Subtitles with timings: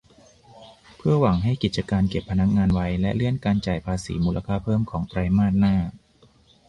[0.97, 5.75] เพื่อหวังให้กิจการเก็บพนักงานไว้ และเลื่อนการจ่ายภาษีมูลค่าเพิ่มของไตรมาสหน้า